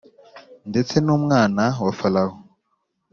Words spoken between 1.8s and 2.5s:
wa Farawo